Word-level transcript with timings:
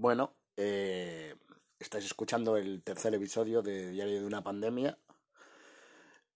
Bueno, 0.00 0.32
eh, 0.56 1.34
estáis 1.80 2.04
escuchando 2.04 2.56
el 2.56 2.84
tercer 2.84 3.12
episodio 3.16 3.62
de 3.62 3.90
Diario 3.90 4.20
de 4.20 4.26
una 4.28 4.44
pandemia, 4.44 4.96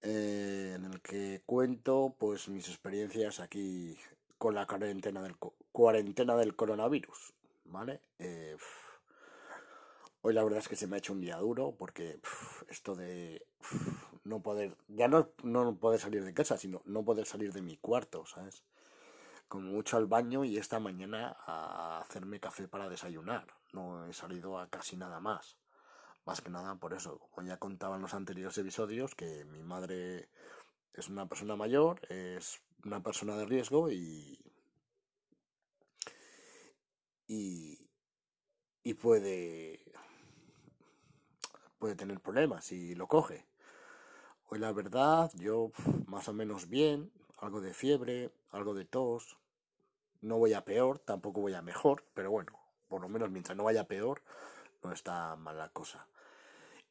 eh, 0.01 0.73
en 0.75 0.85
el 0.85 1.01
que 1.01 1.43
cuento 1.47 2.13
pues 2.19 2.49
mis 2.49 2.67
experiencias 2.67 3.39
aquí 3.39 3.97
con 4.37 4.57
la 4.57 4.67
cuarentena 4.67 5.23
del, 5.23 5.37
cuarentena 5.71 6.35
del 6.35 6.57
coronavirus, 6.57 7.35
¿vale? 7.67 8.01
Eh, 8.19 8.57
hoy 10.23 10.35
la 10.35 10.43
verdad 10.43 10.59
es 10.59 10.67
que 10.67 10.75
se 10.75 10.89
me 10.89 10.97
ha 10.97 10.99
hecho 10.99 11.13
un 11.13 11.21
día 11.21 11.37
duro 11.37 11.77
porque 11.79 12.19
esto 12.69 12.97
de 12.97 13.47
no 14.25 14.43
poder, 14.43 14.77
ya 14.89 15.07
no, 15.07 15.29
no 15.45 15.77
poder 15.77 16.01
salir 16.01 16.25
de 16.25 16.35
casa, 16.35 16.59
sino 16.59 16.83
no 16.85 17.05
poder 17.05 17.27
salir 17.27 17.53
de 17.53 17.63
mi 17.63 17.77
cuarto, 17.77 18.27
¿sabes? 18.27 18.65
Como 19.53 19.71
mucho 19.71 19.99
al 19.99 20.07
baño 20.07 20.47
y 20.47 20.57
esta 20.57 20.81
mañana 20.81 21.37
a 21.45 21.99
hacerme 21.99 22.41
café 22.41 22.69
para 22.69 22.89
desayunar. 22.89 23.47
No 23.75 24.07
he 24.07 24.15
salido 24.15 24.59
a 24.59 24.71
casi 24.71 24.97
nada 24.97 25.21
más. 25.21 25.59
Más 26.25 26.41
que 26.41 26.49
nada 26.49 26.77
por 26.77 26.95
eso, 26.95 27.19
como 27.19 27.47
ya 27.47 27.59
contaba 27.59 27.97
en 27.97 28.01
los 28.01 28.15
anteriores 28.15 28.57
episodios, 28.57 29.15
que 29.15 29.45
mi 29.45 29.63
madre 29.63 30.31
es 30.95 31.11
una 31.11 31.29
persona 31.29 31.55
mayor, 31.55 32.01
es 32.11 32.63
una 32.83 33.03
persona 33.03 33.37
de 33.37 33.45
riesgo 33.45 33.91
y. 33.91 34.41
y. 37.27 37.91
y 38.83 38.95
puede. 38.95 39.85
puede 41.79 41.95
tener 41.95 42.21
problemas 42.21 42.65
si 42.65 42.95
lo 42.95 43.07
coge. 43.07 43.47
Hoy 44.49 44.61
la 44.61 44.73
verdad, 44.73 45.31
yo 45.35 45.73
más 46.07 46.27
o 46.29 46.33
menos 46.33 46.71
bien, 46.71 47.13
algo 47.37 47.61
de 47.61 47.75
fiebre, 47.75 48.33
algo 48.51 48.73
de 48.73 48.87
tos, 48.87 49.42
no 50.23 50.39
voy 50.39 50.55
a 50.55 50.65
peor, 50.65 50.99
tampoco 51.01 51.41
voy 51.41 51.55
a 51.55 51.63
mejor, 51.63 52.05
pero 52.15 52.31
bueno, 52.31 52.53
por 52.89 53.03
lo 53.03 53.09
menos 53.09 53.31
mientras 53.31 53.57
no 53.57 53.65
vaya 53.65 53.87
peor, 53.87 54.23
no 54.83 54.93
está 54.93 55.37
mal 55.37 55.59
la 55.59 55.69
cosa. 55.69 56.07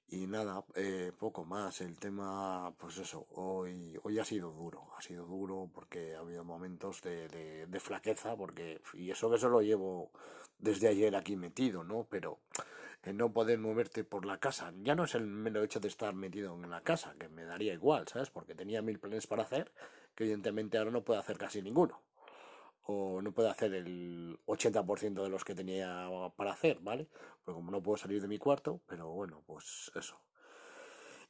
Y 0.10 0.28
nada, 0.28 0.66
eh, 0.76 1.14
poco 1.18 1.46
más. 1.46 1.80
El 1.80 1.98
tema, 1.98 2.74
pues 2.78 2.98
eso, 2.98 3.28
hoy, 3.32 3.98
hoy 4.04 4.20
ha 4.20 4.26
sido 4.26 4.52
duro. 4.52 4.90
Ha 4.98 5.02
sido 5.02 5.26
duro 5.26 5.70
porque 5.74 6.16
ha 6.16 6.20
habido 6.20 6.44
momentos 6.44 7.02
de, 7.02 7.30
de, 7.30 7.80
flaqueza, 7.80 8.36
porque, 8.36 8.82
y 8.94 9.10
eso 9.10 9.30
que 9.30 9.38
eso 9.38 9.48
lo 9.48 9.62
llevo 9.62 10.12
desde 10.60 10.90
ayer 10.90 11.16
aquí 11.16 11.38
metido, 11.38 11.86
¿no? 11.86 12.06
Pero 12.10 12.40
no 13.06 13.32
poder 13.32 13.58
moverte 13.60 14.04
por 14.04 14.26
la 14.26 14.38
casa, 14.38 14.74
ya 14.84 14.96
no 14.96 15.06
es 15.06 15.16
el 15.16 15.26
mero 15.26 15.64
hecho 15.64 15.80
de 15.80 15.88
estar 15.88 16.14
metido 16.14 16.56
en 16.56 16.70
la 16.70 16.82
casa, 16.82 17.16
que 17.18 17.30
me 17.30 17.46
daría 17.46 17.74
igual, 17.74 18.08
¿sabes? 18.08 18.30
Porque 18.30 18.54
tenía 18.54 18.82
mil 18.82 19.00
planes 19.00 19.28
para 19.28 19.44
hacer, 19.44 19.72
que 20.14 20.26
evidentemente 20.26 20.78
ahora 20.78 20.92
no 20.92 21.04
puedo 21.04 21.20
hacer 21.20 21.38
casi 21.38 21.62
ninguno 21.62 22.02
o 22.84 23.22
no 23.22 23.32
puedo 23.32 23.50
hacer 23.50 23.74
el 23.74 24.40
80% 24.46 25.24
de 25.24 25.30
los 25.30 25.44
que 25.44 25.56
tenía 25.56 26.10
para 26.36 26.52
hacer, 26.52 26.80
¿vale? 26.82 27.08
Porque 27.44 27.56
como 27.56 27.72
no 27.72 27.82
puedo 27.82 27.98
salir 27.98 28.22
de 28.22 28.28
mi 28.28 28.38
cuarto, 28.38 28.82
pero 28.88 29.10
bueno, 29.10 29.44
pues 29.46 29.92
eso. 29.96 30.20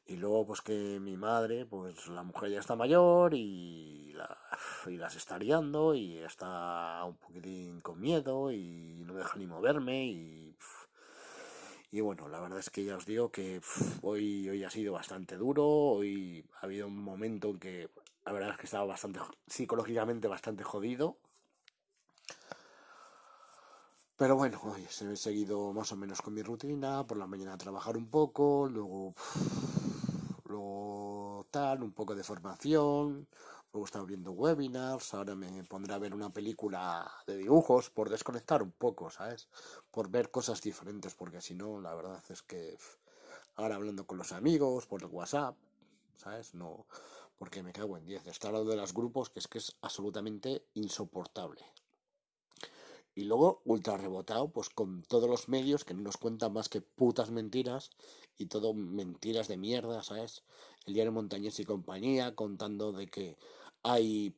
Y 0.05 0.17
luego 0.17 0.45
pues 0.47 0.61
que 0.61 0.99
mi 0.99 1.15
madre, 1.15 1.65
pues 1.65 2.07
la 2.07 2.23
mujer 2.23 2.51
ya 2.51 2.59
está 2.59 2.75
mayor 2.75 3.33
y, 3.33 4.13
la, 4.13 4.37
y 4.87 4.97
las 4.97 5.15
está 5.15 5.37
liando 5.37 5.93
y 5.95 6.17
está 6.17 7.03
un 7.05 7.17
poquitín 7.17 7.81
con 7.81 7.99
miedo 7.99 8.51
y 8.51 9.03
no 9.05 9.13
deja 9.15 9.37
ni 9.37 9.47
moverme 9.47 10.05
y... 10.05 10.57
Y 11.93 11.99
bueno, 11.99 12.29
la 12.29 12.39
verdad 12.39 12.59
es 12.59 12.69
que 12.69 12.85
ya 12.85 12.95
os 12.95 13.05
digo 13.05 13.33
que 13.33 13.59
hoy, 14.01 14.47
hoy 14.47 14.63
ha 14.63 14.69
sido 14.69 14.93
bastante 14.93 15.35
duro, 15.35 15.67
hoy 15.67 16.45
ha 16.61 16.65
habido 16.65 16.87
un 16.87 16.97
momento 16.97 17.49
en 17.49 17.59
que 17.59 17.89
la 18.25 18.31
verdad 18.31 18.51
es 18.51 18.57
que 18.57 18.65
estaba 18.65 18.85
bastante 18.85 19.19
psicológicamente 19.47 20.29
bastante 20.29 20.63
jodido 20.63 21.17
pero 24.21 24.35
bueno, 24.35 24.61
hoy 24.65 24.85
he 24.85 25.15
seguido 25.15 25.73
más 25.73 25.91
o 25.93 25.95
menos 25.95 26.21
con 26.21 26.35
mi 26.35 26.43
rutina, 26.43 27.07
por 27.07 27.17
la 27.17 27.25
mañana 27.25 27.53
a 27.53 27.57
trabajar 27.57 27.97
un 27.97 28.07
poco, 28.07 28.69
luego, 28.71 29.15
luego 30.45 31.47
tal, 31.49 31.81
un 31.81 31.91
poco 31.91 32.13
de 32.13 32.23
formación, 32.23 33.27
luego 33.73 33.85
estaba 33.87 34.05
viendo 34.05 34.29
webinars, 34.31 35.15
ahora 35.15 35.33
me 35.33 35.63
pondré 35.63 35.95
a 35.95 35.97
ver 35.97 36.13
una 36.13 36.29
película 36.29 37.11
de 37.25 37.35
dibujos 37.35 37.89
por 37.89 38.11
desconectar 38.11 38.61
un 38.61 38.69
poco, 38.69 39.09
¿sabes? 39.09 39.47
Por 39.89 40.07
ver 40.11 40.29
cosas 40.29 40.61
diferentes, 40.61 41.15
porque 41.15 41.41
si 41.41 41.55
no, 41.55 41.81
la 41.81 41.95
verdad 41.95 42.23
es 42.29 42.43
que 42.43 42.77
ahora 43.55 43.73
hablando 43.73 44.05
con 44.05 44.19
los 44.19 44.33
amigos, 44.33 44.85
por 44.85 45.01
el 45.01 45.07
WhatsApp, 45.07 45.55
¿sabes? 46.15 46.53
No, 46.53 46.85
porque 47.39 47.63
me 47.63 47.73
cago 47.73 47.97
en 47.97 48.05
10. 48.05 48.27
Está 48.27 48.49
hablando 48.49 48.69
de 48.69 48.77
los 48.77 48.93
grupos 48.93 49.31
que 49.31 49.39
es 49.39 49.47
que 49.47 49.57
es 49.57 49.75
absolutamente 49.81 50.67
insoportable. 50.75 51.65
Y 53.13 53.25
luego, 53.25 53.61
ultra 53.65 53.97
rebotado, 53.97 54.49
pues 54.49 54.69
con 54.69 55.03
todos 55.03 55.29
los 55.29 55.49
medios 55.49 55.83
que 55.83 55.93
no 55.93 56.01
nos 56.01 56.17
cuentan 56.17 56.53
más 56.53 56.69
que 56.69 56.81
putas 56.81 57.29
mentiras 57.29 57.89
y 58.37 58.45
todo 58.45 58.73
mentiras 58.73 59.47
de 59.47 59.57
mierda, 59.57 60.01
¿sabes? 60.01 60.43
El 60.85 60.93
diario 60.93 61.11
Montañés 61.11 61.59
y 61.59 61.65
compañía 61.65 62.35
contando 62.35 62.91
de 62.93 63.07
que 63.07 63.37
hay. 63.83 64.35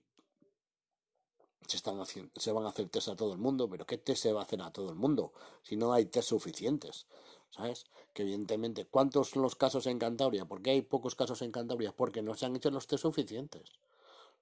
Se, 1.67 1.78
están 1.78 2.00
haciendo, 2.01 2.31
se 2.35 2.51
van 2.51 2.66
a 2.66 2.69
hacer 2.69 2.89
test 2.89 3.07
a 3.07 3.16
todo 3.16 3.31
el 3.31 3.39
mundo, 3.39 3.69
pero 3.69 3.85
¿qué 3.85 3.97
test 3.97 4.23
se 4.23 4.33
va 4.33 4.41
a 4.41 4.44
hacer 4.44 4.62
a 4.62 4.72
todo 4.72 4.89
el 4.89 4.95
mundo? 4.95 5.31
Si 5.62 5.78
no 5.78 5.94
hay 5.94 6.06
test 6.06 6.29
suficientes, 6.29 7.06
¿sabes? 7.51 7.85
Que 8.13 8.23
evidentemente, 8.23 8.85
¿cuántos 8.85 9.38
los 9.38 9.56
casos 9.56 9.88
en 9.88 9.97
Cantabria? 9.97 10.45
¿Por 10.45 10.62
qué 10.62 10.72
hay 10.72 10.81
pocos 10.81 11.16
casos 11.16 11.41
en 11.41 11.51
Cantabria? 11.53 11.95
Porque 11.95 12.22
no 12.22 12.33
se 12.33 12.45
han 12.45 12.56
hecho 12.56 12.69
los 12.69 12.88
test 12.88 13.03
suficientes, 13.03 13.72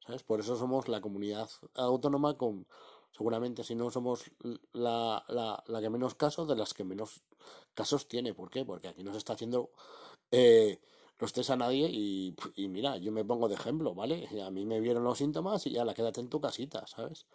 ¿sabes? 0.03 0.23
Por 0.23 0.39
eso 0.39 0.55
somos 0.55 0.87
la 0.87 0.99
comunidad 0.99 1.49
autónoma 1.75 2.37
con 2.37 2.65
seguramente 3.11 3.63
si 3.63 3.75
no 3.75 3.91
somos 3.91 4.31
la, 4.73 5.23
la, 5.27 5.63
la, 5.67 5.81
que 5.81 5.89
menos 5.89 6.15
casos, 6.15 6.47
de 6.47 6.55
las 6.55 6.73
que 6.73 6.83
menos 6.83 7.21
casos 7.73 8.07
tiene. 8.07 8.33
¿Por 8.33 8.49
qué? 8.49 8.65
Porque 8.65 8.87
aquí 8.87 9.03
no 9.03 9.11
se 9.11 9.17
está 9.17 9.33
haciendo 9.33 9.71
eh, 10.31 10.79
los 11.19 11.33
test 11.33 11.51
a 11.51 11.55
nadie 11.55 11.87
y, 11.89 12.35
y, 12.55 12.67
mira, 12.67 12.97
yo 12.97 13.11
me 13.11 13.25
pongo 13.25 13.47
de 13.47 13.55
ejemplo, 13.55 13.93
¿vale? 13.93 14.27
A 14.43 14.49
mí 14.49 14.65
me 14.65 14.79
vieron 14.79 15.03
los 15.03 15.17
síntomas 15.17 15.65
y 15.67 15.71
ya 15.71 15.85
la 15.85 15.93
quédate 15.93 16.21
en 16.21 16.29
tu 16.29 16.41
casita, 16.41 16.87
¿sabes? 16.87 17.25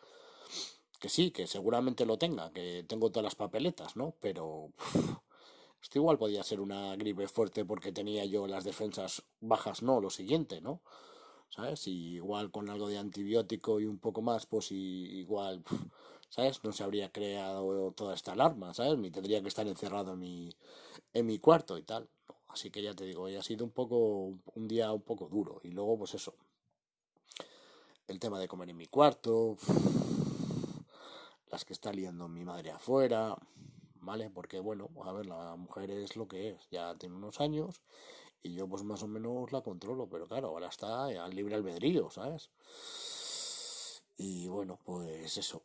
Que 0.98 1.08
sí, 1.08 1.30
que 1.30 1.46
seguramente 1.46 2.06
lo 2.06 2.18
tenga, 2.18 2.50
que 2.52 2.84
tengo 2.88 3.10
todas 3.10 3.24
las 3.24 3.34
papeletas, 3.34 3.96
¿no? 3.96 4.14
Pero 4.20 4.70
esto 5.82 5.98
igual 5.98 6.18
podía 6.18 6.42
ser 6.42 6.60
una 6.60 6.96
gripe 6.96 7.28
fuerte 7.28 7.64
porque 7.64 7.92
tenía 7.92 8.24
yo 8.24 8.46
las 8.46 8.64
defensas 8.64 9.22
bajas, 9.40 9.82
no, 9.82 10.00
lo 10.00 10.10
siguiente, 10.10 10.60
¿no? 10.60 10.80
¿Sabes? 11.50 11.86
Y 11.86 12.14
igual 12.16 12.50
con 12.50 12.70
algo 12.70 12.88
de 12.88 12.98
antibiótico 12.98 13.80
y 13.80 13.86
un 13.86 13.98
poco 13.98 14.22
más, 14.22 14.46
pues 14.46 14.72
igual, 14.72 15.62
¿sabes? 16.28 16.62
No 16.64 16.72
se 16.72 16.84
habría 16.84 17.10
creado 17.10 17.92
toda 17.92 18.14
esta 18.14 18.32
alarma, 18.32 18.74
¿sabes? 18.74 18.98
Ni 18.98 19.10
tendría 19.10 19.42
que 19.42 19.48
estar 19.48 19.66
encerrado 19.66 20.14
en 20.14 20.20
mi, 20.20 20.50
en 21.12 21.26
mi 21.26 21.38
cuarto 21.38 21.78
y 21.78 21.82
tal. 21.82 22.08
Así 22.48 22.70
que 22.70 22.82
ya 22.82 22.94
te 22.94 23.04
digo, 23.04 23.26
ha 23.26 23.42
sido 23.42 23.64
un 23.64 23.70
poco, 23.70 24.38
un 24.54 24.68
día 24.68 24.92
un 24.92 25.02
poco 25.02 25.28
duro. 25.28 25.60
Y 25.62 25.70
luego, 25.70 25.98
pues 25.98 26.14
eso, 26.14 26.34
el 28.08 28.18
tema 28.18 28.38
de 28.38 28.48
comer 28.48 28.70
en 28.70 28.76
mi 28.76 28.86
cuarto, 28.86 29.56
las 31.50 31.64
que 31.64 31.72
está 31.72 31.92
liando 31.92 32.28
mi 32.28 32.44
madre 32.44 32.70
afuera, 32.70 33.36
¿vale? 34.06 34.30
Porque 34.30 34.60
bueno, 34.60 34.88
a 35.04 35.12
ver, 35.12 35.26
la 35.26 35.56
mujer 35.56 35.90
es 35.90 36.16
lo 36.16 36.28
que 36.28 36.50
es, 36.50 36.70
ya 36.70 36.94
tiene 36.94 37.16
unos 37.16 37.40
años 37.40 37.82
y 38.42 38.54
yo 38.54 38.68
pues 38.68 38.84
más 38.84 39.02
o 39.02 39.08
menos 39.08 39.52
la 39.52 39.60
controlo, 39.62 40.08
pero 40.08 40.26
claro, 40.26 40.48
ahora 40.48 40.68
está 40.68 41.06
al 41.06 41.34
libre 41.34 41.56
albedrío, 41.56 42.08
¿sabes? 42.10 42.50
Y 44.16 44.46
bueno, 44.46 44.78
pues 44.84 45.36
eso, 45.36 45.60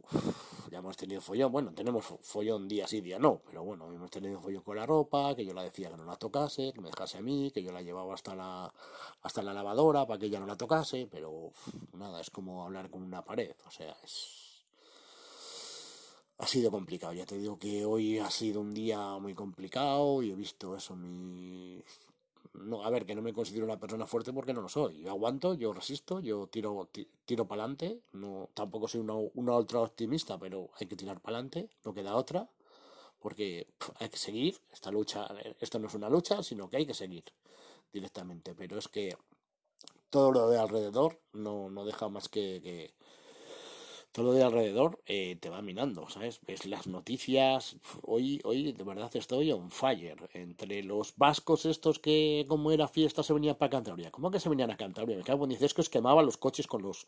ya 0.71 0.79
hemos 0.79 0.97
tenido 0.97 1.21
follón, 1.21 1.51
bueno, 1.51 1.71
tenemos 1.73 2.03
follón 2.21 2.67
día 2.67 2.87
sí, 2.87 2.99
día 2.99 3.19
no, 3.19 3.41
pero 3.45 3.63
bueno, 3.63 3.89
hemos 3.93 4.09
tenido 4.09 4.41
follón 4.41 4.63
con 4.63 4.75
la 4.75 4.85
ropa, 4.87 5.35
que 5.35 5.45
yo 5.45 5.53
la 5.53 5.63
decía 5.63 5.89
que 5.91 5.97
no 5.97 6.03
la 6.03 6.17
tocase, 6.17 6.73
que 6.73 6.81
me 6.81 6.89
dejase 6.89 7.19
a 7.19 7.21
mí, 7.21 7.51
que 7.51 7.63
yo 7.63 7.71
la 7.71 7.83
llevaba 7.83 8.13
hasta 8.13 8.35
la, 8.35 8.73
hasta 9.21 9.43
la 9.43 9.53
lavadora 9.53 10.05
para 10.07 10.19
que 10.19 10.25
ella 10.25 10.39
no 10.39 10.47
la 10.47 10.57
tocase, 10.57 11.07
pero 11.09 11.51
nada, 11.93 12.19
es 12.19 12.31
como 12.31 12.65
hablar 12.65 12.89
con 12.89 13.03
una 13.03 13.23
pared, 13.23 13.55
o 13.67 13.71
sea, 13.71 13.95
es... 14.03 14.50
Ha 16.41 16.47
sido 16.47 16.71
complicado, 16.71 17.13
ya 17.13 17.25
te 17.25 17.37
digo 17.37 17.57
que 17.57 17.85
hoy 17.85 18.17
ha 18.17 18.29
sido 18.29 18.61
un 18.61 18.73
día 18.73 18.99
muy 19.19 19.35
complicado 19.35 20.23
y 20.23 20.31
he 20.31 20.35
visto 20.35 20.75
eso, 20.75 20.95
mi, 20.95 21.79
no, 22.53 22.83
a 22.83 22.89
ver, 22.89 23.05
que 23.05 23.15
no 23.15 23.21
me 23.21 23.31
considero 23.33 23.65
una 23.65 23.79
persona 23.79 24.05
fuerte 24.05 24.33
porque 24.33 24.53
no 24.53 24.61
lo 24.61 24.67
soy. 24.67 25.01
Yo 25.01 25.11
aguanto, 25.11 25.53
yo 25.53 25.71
resisto, 25.71 26.19
yo 26.19 26.47
tiro, 26.47 26.89
tiro 27.25 27.47
para 27.47 27.63
adelante. 27.63 28.01
No, 28.13 28.49
tampoco 28.53 28.87
soy 28.87 29.01
una, 29.01 29.13
una 29.35 29.55
ultra 29.55 29.79
optimista, 29.79 30.37
pero 30.37 30.69
hay 30.79 30.87
que 30.87 30.95
tirar 30.95 31.21
para 31.21 31.37
adelante, 31.37 31.69
no 31.85 31.93
queda 31.93 32.15
otra. 32.15 32.49
Porque 33.19 33.67
hay 33.99 34.09
que 34.09 34.17
seguir. 34.17 34.59
Esta 34.71 34.91
lucha, 34.91 35.27
esto 35.59 35.79
no 35.79 35.87
es 35.87 35.93
una 35.93 36.09
lucha, 36.09 36.43
sino 36.43 36.69
que 36.69 36.77
hay 36.77 36.85
que 36.85 36.93
seguir 36.93 37.23
directamente. 37.93 38.53
Pero 38.55 38.77
es 38.77 38.87
que 38.87 39.15
todo 40.09 40.31
lo 40.31 40.49
de 40.49 40.59
alrededor 40.59 41.19
no, 41.33 41.69
no 41.69 41.85
deja 41.85 42.09
más 42.09 42.27
que 42.29 42.93
todo 44.11 44.33
de 44.33 44.43
alrededor 44.43 45.01
eh, 45.05 45.37
te 45.39 45.49
va 45.49 45.61
minando, 45.61 46.09
¿sabes? 46.09 46.39
Ves 46.45 46.65
las 46.65 46.87
noticias. 46.87 47.77
Hoy, 48.03 48.41
hoy 48.43 48.71
de 48.73 48.83
verdad 48.83 49.09
estoy 49.15 49.51
on 49.51 49.71
fire. 49.71 50.29
Entre 50.33 50.83
los 50.83 51.15
vascos 51.17 51.65
estos 51.65 51.99
que, 51.99 52.45
como 52.47 52.71
era 52.71 52.87
fiesta, 52.87 53.23
se 53.23 53.33
venían 53.33 53.55
para 53.55 53.69
Cantabria. 53.69 54.11
¿Cómo 54.11 54.31
que 54.31 54.39
se 54.39 54.49
venían 54.49 54.71
a 54.71 54.77
Cantabria? 54.77 55.17
Me 55.17 55.23
cago 55.23 55.45
en 55.45 55.51
dices 55.51 55.73
que 55.73 55.81
os 55.81 55.89
quemaba 55.89 56.23
los 56.23 56.37
coches 56.37 56.67
con 56.67 56.81
los. 56.81 57.07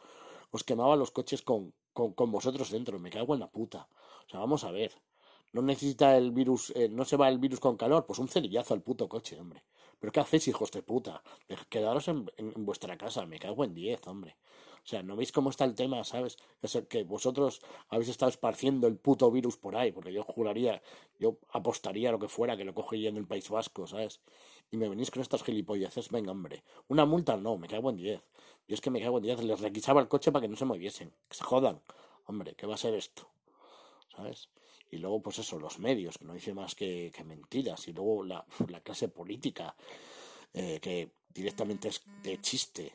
Os 0.51 0.63
quemaba 0.63 0.95
los 0.95 1.11
coches 1.11 1.41
con, 1.41 1.73
con, 1.93 2.13
con 2.13 2.31
vosotros 2.31 2.71
dentro. 2.71 2.99
Me 2.99 3.09
cago 3.09 3.33
en 3.33 3.41
la 3.41 3.51
puta. 3.51 3.87
O 4.27 4.29
sea, 4.29 4.39
vamos 4.39 4.63
a 4.63 4.71
ver. 4.71 4.91
no 5.53 5.61
necesita 5.61 6.17
el 6.17 6.31
virus, 6.31 6.71
eh, 6.75 6.89
no 6.89 7.05
se 7.05 7.17
va 7.17 7.29
el 7.29 7.37
virus 7.39 7.59
con 7.59 7.77
calor, 7.77 8.05
pues 8.05 8.19
un 8.19 8.27
cerillazo 8.27 8.73
al 8.73 8.81
puto 8.81 9.07
coche, 9.07 9.39
hombre. 9.39 9.63
¿Pero 9.99 10.11
qué 10.11 10.19
hacéis, 10.19 10.47
hijos 10.47 10.71
de 10.71 10.81
puta? 10.81 11.23
Quedaros 11.69 12.07
en, 12.07 12.29
en, 12.37 12.65
vuestra 12.65 12.97
casa, 12.97 13.25
me 13.25 13.39
cago 13.39 13.63
en 13.63 13.73
diez, 13.73 14.05
hombre. 14.07 14.35
O 14.83 14.87
sea, 14.87 15.01
¿no 15.01 15.15
veis 15.15 15.31
cómo 15.31 15.49
está 15.49 15.63
el 15.63 15.75
tema, 15.75 16.03
sabes? 16.03 16.37
Que 16.89 17.03
vosotros 17.03 17.61
habéis 17.87 18.09
estado 18.09 18.29
esparciendo 18.29 18.87
el 18.87 18.97
puto 18.97 19.31
virus 19.31 19.55
por 19.55 19.77
ahí, 19.77 19.93
porque 19.93 20.11
yo 20.11 20.23
juraría, 20.23 20.81
yo 21.19 21.37
apostaría 21.51 22.09
a 22.09 22.11
lo 22.11 22.19
que 22.19 22.27
fuera 22.27 22.57
que 22.57 22.65
lo 22.65 22.73
coge 22.73 23.07
en 23.07 23.15
el 23.15 23.25
País 23.25 23.49
Vasco, 23.49 23.87
¿sabes? 23.87 24.19
Y 24.71 24.77
me 24.77 24.89
venís 24.89 25.09
con 25.09 25.21
estas 25.21 25.43
gilipolleces, 25.43 26.09
venga, 26.09 26.31
hombre. 26.31 26.63
Una 26.89 27.05
multa 27.05 27.37
no, 27.37 27.57
me 27.57 27.67
cago 27.67 27.91
en 27.91 27.97
diez. 27.97 28.21
Yo 28.67 28.75
es 28.75 28.81
que 28.81 28.89
me 28.89 29.01
cago 29.01 29.17
en 29.17 29.23
diez, 29.23 29.41
les 29.41 29.61
requisaba 29.61 30.01
el 30.01 30.09
coche 30.09 30.31
para 30.31 30.41
que 30.41 30.49
no 30.49 30.57
se 30.57 30.65
moviesen, 30.65 31.13
que 31.29 31.35
se 31.35 31.43
jodan. 31.43 31.79
Hombre, 32.25 32.53
¿qué 32.55 32.67
va 32.67 32.75
a 32.75 32.77
ser 32.77 32.93
esto? 32.93 33.27
¿Sabes? 34.15 34.49
Y 34.91 34.97
luego, 34.97 35.21
pues 35.21 35.39
eso, 35.39 35.57
los 35.59 35.79
medios, 35.79 36.17
que 36.17 36.25
no 36.25 36.33
dicen 36.33 36.55
más 36.55 36.75
que, 36.75 37.11
mentiras. 37.25 37.87
Y 37.87 37.93
luego 37.93 38.23
la, 38.23 38.45
clase 38.83 39.07
política, 39.07 39.75
eh, 40.53 40.79
que 40.81 41.09
directamente 41.33 41.87
es 41.87 42.03
de 42.21 42.39
chiste. 42.41 42.93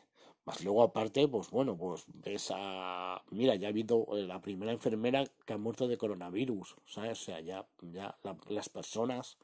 Más 0.49 0.63
luego, 0.63 0.81
aparte, 0.81 1.27
pues 1.27 1.51
bueno, 1.51 1.77
pues 1.77 2.05
ves 2.07 2.51
a. 2.55 3.21
Mira, 3.29 3.53
ya 3.53 3.67
ha 3.67 3.69
habido 3.69 4.07
eh, 4.17 4.23
la 4.23 4.41
primera 4.41 4.71
enfermera 4.71 5.23
que 5.45 5.53
ha 5.53 5.57
muerto 5.59 5.87
de 5.87 5.95
coronavirus, 5.95 6.75
¿sabes? 6.87 7.21
O 7.21 7.25
sea, 7.25 7.39
ya, 7.39 7.67
ya 7.81 8.17
las 8.47 8.67
personas 8.69 9.37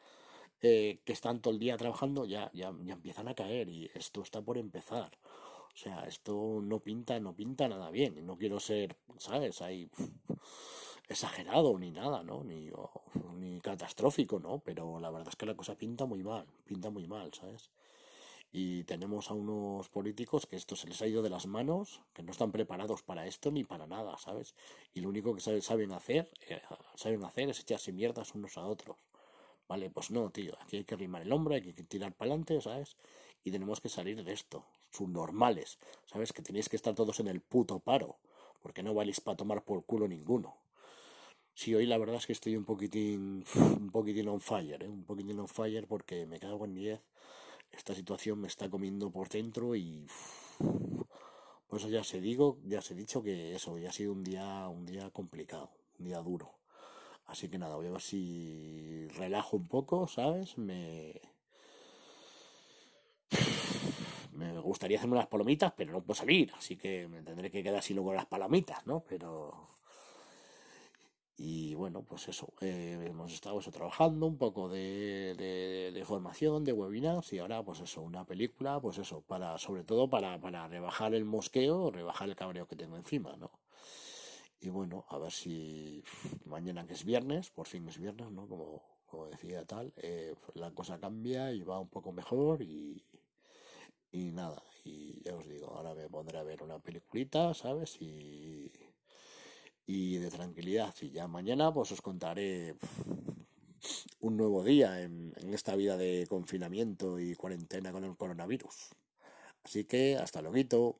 eh, 0.63 0.98
que 1.06 1.13
están 1.13 1.42
todo 1.42 1.54
el 1.54 1.60
día 1.60 1.78
trabajando 1.78 2.25
ya, 2.25 2.50
ya, 2.54 2.74
ya 2.84 2.94
empiezan 2.94 3.28
a 3.28 3.36
caer 3.36 3.69
y 3.69 3.92
esto 3.94 4.24
está 4.24 4.42
por 4.42 4.57
empezar. 4.57 5.12
O 5.75 5.78
sea, 5.78 6.07
esto 6.07 6.60
no 6.63 6.80
pinta, 6.80 7.19
no 7.19 7.36
pinta 7.36 7.68
nada 7.68 7.92
bien. 7.92 8.25
No 8.25 8.36
quiero 8.36 8.60
ser, 8.60 8.96
¿sabes? 9.19 9.62
Ahí 9.62 9.88
exagerado 11.07 11.78
ni 11.78 11.92
nada, 11.92 12.24
¿no? 12.24 12.44
Ni, 12.44 12.72
ni 13.36 13.62
catastrófico, 13.62 14.40
¿no? 14.40 14.57
Pero 14.57 15.00
la 15.00 15.12
verdad 15.12 15.30
es 15.30 15.36
que 15.36 15.46
la 15.46 15.56
cosa 15.56 15.75
pinta 15.75 16.06
muy 16.07 16.24
mal, 16.24 16.48
pinta 16.66 16.90
muy 16.90 17.06
mal, 17.06 17.31
¿sabes? 17.31 17.69
Y 18.57 18.86
tenemos 18.86 19.30
a 19.30 19.34
unos 19.34 19.90
políticos 19.90 20.46
que 20.46 20.56
esto 20.56 20.78
se 20.78 20.88
les 20.88 21.02
ha 21.02 21.07
ido 21.07 21.22
de 21.22 21.30
las 21.30 21.46
manos, 21.46 22.00
que 22.13 22.24
no 22.24 22.31
están 22.31 22.54
preparados 22.54 23.04
para 23.04 23.28
esto 23.28 23.52
ni 23.52 23.66
para 23.66 23.86
nada, 23.86 24.18
¿sabes? 24.18 24.56
Y 24.94 25.02
lo 25.02 25.10
único 25.10 25.36
que 25.36 25.42
saben 25.42 25.92
hacer, 25.92 26.31
eh, 26.48 26.62
saben 26.96 27.25
hacer 27.25 27.50
es 27.50 27.60
echarse 27.60 27.92
mierdas 27.92 28.34
unos 28.34 28.57
a 28.57 28.66
otros. 28.66 28.96
Vale, 29.68 29.90
pues 29.90 30.10
no, 30.10 30.30
tío, 30.30 30.54
aquí 30.62 30.78
hay 30.78 30.86
que 30.86 30.96
rimar 30.96 31.24
el 31.24 31.34
hombro, 31.34 31.56
hay 31.56 31.74
que 31.74 31.84
tirar 31.84 32.13
para 32.13 32.31
adelante, 32.31 32.62
¿sabes? 32.62 32.96
Y 33.44 33.52
tenemos 33.52 33.81
que 33.81 33.90
salir 33.90 34.24
de 34.24 34.31
esto, 34.31 34.63
normales, 35.02 35.78
¿sabes? 36.06 36.31
Que 36.31 36.42
tenéis 36.42 36.69
que 36.69 36.78
estar 36.78 36.96
todos 36.96 37.19
en 37.19 37.28
el 37.28 37.42
puto 37.42 37.80
paro, 37.80 38.16
porque 38.62 38.84
no 38.84 38.94
valéis 38.94 39.19
para 39.19 39.36
tomar 39.36 39.66
por 39.66 39.84
culo 39.84 40.07
ninguno. 40.07 40.56
Sí, 41.54 41.75
hoy 41.75 41.88
la 41.88 41.98
verdad 41.98 42.16
es 42.16 42.25
que 42.25 42.31
estoy 42.31 42.56
un 42.56 42.63
poquitín, 42.63 43.44
un 43.56 43.90
poquitín 43.92 44.30
on 44.30 44.40
fire, 44.40 44.81
¿eh? 44.81 44.88
un 44.88 45.04
poquitín 45.04 45.38
on 45.42 45.50
fire 45.50 45.86
porque 45.88 46.25
me 46.25 46.40
cago 46.40 46.63
en 46.63 46.74
10. 46.74 47.02
Esta 47.71 47.94
situación 47.94 48.39
me 48.39 48.47
está 48.47 48.69
comiendo 48.69 49.12
por 49.12 49.29
dentro 49.29 49.75
y 49.75 50.07
por 51.67 51.79
eso 51.79 51.89
ya 51.89 52.03
se 52.03 52.21
digo, 52.21 52.57
ya 52.65 52.81
se 52.81 52.94
he 52.94 52.97
dicho 52.97 53.21
que 53.21 53.56
eso, 53.56 53.77
ya 53.77 53.89
ha 53.89 53.94
sido 53.94 54.13
un 54.13 54.23
día, 54.23 54.67
un 54.69 54.85
día 54.85 55.09
complicado, 55.12 55.69
un 56.00 56.06
día 56.06 56.19
duro. 56.19 56.51
Así 57.27 57.50
que 57.50 57.57
nada, 57.57 57.75
voy 57.75 57.88
a 57.88 57.91
ver 57.91 58.01
si 58.01 59.07
relajo 59.15 59.57
un 59.57 59.67
poco, 59.67 60.07
¿sabes? 60.07 60.57
Me 60.57 61.19
me 64.35 64.59
gustaría 64.59 64.97
hacerme 64.97 65.15
unas 65.15 65.27
palomitas, 65.27 65.73
pero 65.75 65.91
no 65.91 66.01
puedo 66.01 66.15
salir, 66.15 66.51
así 66.57 66.75
que 66.75 67.07
me 67.07 67.21
tendré 67.23 67.50
que 67.50 67.63
quedar 67.63 67.79
así 67.79 67.94
luego 67.94 68.13
las 68.13 68.25
palomitas, 68.25 68.85
¿no? 68.85 69.01
Pero 69.07 69.68
y 71.37 71.75
bueno, 71.75 72.01
pues 72.03 72.27
eso, 72.29 72.53
eh, 72.61 73.03
hemos 73.07 73.33
estado 73.33 73.59
trabajando 73.59 74.25
un 74.25 74.37
poco 74.37 74.69
de, 74.69 75.35
de, 75.93 76.05
formación, 76.05 76.63
de 76.63 76.71
webinars 76.71 77.33
y 77.33 77.39
ahora 77.39 77.61
pues 77.63 77.81
eso, 77.81 78.01
una 78.01 78.25
película, 78.25 78.79
pues 78.79 78.97
eso, 78.99 79.21
para 79.21 79.57
sobre 79.57 79.83
todo 79.83 80.09
para, 80.09 80.39
para 80.39 80.67
rebajar 80.67 81.13
el 81.13 81.25
mosqueo, 81.25 81.91
rebajar 81.91 82.29
el 82.29 82.35
cabreo 82.35 82.67
que 82.67 82.75
tengo 82.77 82.95
encima, 82.95 83.35
¿no? 83.37 83.51
Y 84.61 84.69
bueno, 84.69 85.05
a 85.09 85.17
ver 85.17 85.31
si 85.31 86.03
mañana 86.45 86.85
que 86.85 86.93
es 86.93 87.03
viernes, 87.03 87.49
por 87.49 87.67
fin 87.67 87.87
es 87.87 87.97
viernes, 87.97 88.31
¿no? 88.31 88.47
Como, 88.47 88.81
como 89.05 89.27
decía 89.27 89.65
tal, 89.65 89.93
eh, 89.97 90.35
la 90.53 90.71
cosa 90.71 90.99
cambia 90.99 91.51
y 91.51 91.63
va 91.63 91.79
un 91.79 91.89
poco 91.89 92.11
mejor 92.13 92.61
y, 92.61 93.03
y 94.11 94.31
nada, 94.31 94.63
y 94.85 95.21
ya 95.23 95.35
os 95.35 95.47
digo, 95.47 95.67
ahora 95.67 95.93
me 95.93 96.07
pondré 96.09 96.37
a 96.37 96.43
ver 96.43 96.63
una 96.63 96.79
peliculita, 96.79 97.53
¿sabes? 97.53 97.97
Y 98.01 98.71
y 99.85 100.17
de 100.17 100.29
tranquilidad. 100.29 100.93
Y 101.01 101.11
ya 101.11 101.27
mañana 101.27 101.73
pues 101.73 101.91
os 101.91 102.01
contaré 102.01 102.75
un 104.19 104.37
nuevo 104.37 104.63
día 104.63 105.01
en, 105.01 105.33
en 105.37 105.53
esta 105.53 105.75
vida 105.75 105.97
de 105.97 106.25
confinamiento 106.27 107.19
y 107.19 107.35
cuarentena 107.35 107.91
con 107.91 108.03
el 108.03 108.17
coronavirus. 108.17 108.89
Así 109.63 109.85
que 109.85 110.17
hasta 110.17 110.41
luego. 110.41 110.99